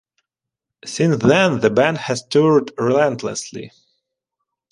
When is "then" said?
1.21-1.59